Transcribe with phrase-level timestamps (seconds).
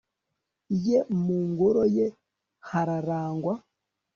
[0.85, 2.07] ye, mu ngoro ye
[2.69, 3.53] harangwa